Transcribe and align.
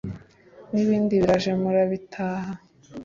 n’ibindi 0.71 1.13
biraje 1.21 1.51
murabitaha” 1.61 2.51